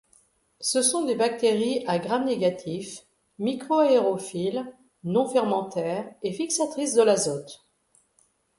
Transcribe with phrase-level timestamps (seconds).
[0.61, 3.05] Ce sont des bactéries à Gram négatif,
[3.37, 4.65] microaérophiles,
[5.03, 7.63] non fermentaires et fixatrices de l'azote.